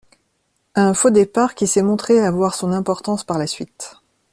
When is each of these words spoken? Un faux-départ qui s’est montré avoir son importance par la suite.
Un 0.73 0.95
faux-départ 0.95 1.53
qui 1.53 1.67
s’est 1.67 1.83
montré 1.83 2.19
avoir 2.19 2.55
son 2.55 2.71
importance 2.71 3.23
par 3.23 3.37
la 3.37 3.45
suite. 3.45 3.97